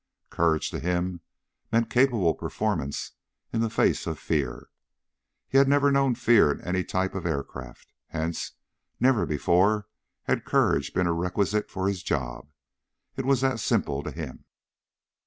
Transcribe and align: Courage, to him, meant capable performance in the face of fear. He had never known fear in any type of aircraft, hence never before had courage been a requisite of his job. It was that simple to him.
Courage, 0.31 0.71
to 0.71 0.79
him, 0.79 1.21
meant 1.71 1.91
capable 1.91 2.33
performance 2.33 3.11
in 3.53 3.61
the 3.61 3.69
face 3.69 4.07
of 4.07 4.17
fear. 4.17 4.69
He 5.47 5.59
had 5.59 5.67
never 5.67 5.91
known 5.91 6.15
fear 6.15 6.51
in 6.51 6.59
any 6.61 6.83
type 6.83 7.13
of 7.13 7.27
aircraft, 7.27 7.93
hence 8.07 8.53
never 8.99 9.27
before 9.27 9.89
had 10.23 10.43
courage 10.43 10.95
been 10.95 11.05
a 11.05 11.13
requisite 11.13 11.69
of 11.75 11.85
his 11.85 12.01
job. 12.01 12.49
It 13.15 13.25
was 13.25 13.41
that 13.41 13.59
simple 13.59 14.01
to 14.01 14.09
him. 14.09 14.45